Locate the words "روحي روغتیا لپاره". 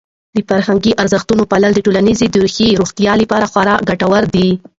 2.43-3.49